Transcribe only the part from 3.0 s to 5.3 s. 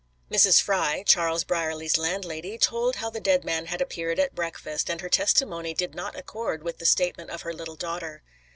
the dead man had appeared at breakfast, and her